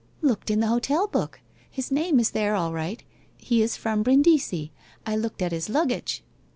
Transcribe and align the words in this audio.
''Looked 0.23 0.49
in 0.49 0.61
the 0.61 0.65
hotel 0.67 1.05
book. 1.05 1.41
His 1.69 1.91
name 1.91 2.19
is 2.19 2.31
there 2.31 2.55
all 2.55 2.73
right. 2.73 3.03
He 3.37 3.61
is 3.61 3.77
from 3.77 4.01
Brindisi, 4.01 4.71
I 5.05 5.15
looked 5.15 5.43
at 5.43 5.51
his 5.51 5.69
luggage. 5.69 6.23